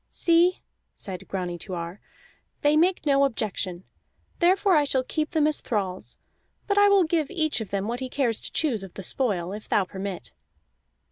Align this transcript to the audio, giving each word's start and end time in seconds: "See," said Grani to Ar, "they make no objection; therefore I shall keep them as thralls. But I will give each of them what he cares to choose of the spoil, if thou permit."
"See," 0.09 0.57
said 0.95 1.27
Grani 1.27 1.59
to 1.59 1.75
Ar, 1.75 2.01
"they 2.61 2.75
make 2.75 3.05
no 3.05 3.23
objection; 3.23 3.83
therefore 4.39 4.75
I 4.75 4.83
shall 4.83 5.03
keep 5.03 5.29
them 5.29 5.45
as 5.45 5.61
thralls. 5.61 6.17
But 6.65 6.79
I 6.79 6.89
will 6.89 7.03
give 7.03 7.29
each 7.29 7.61
of 7.61 7.69
them 7.69 7.87
what 7.87 7.99
he 7.99 8.09
cares 8.09 8.41
to 8.41 8.51
choose 8.51 8.81
of 8.81 8.95
the 8.95 9.03
spoil, 9.03 9.53
if 9.53 9.69
thou 9.69 9.83
permit." 9.85 10.33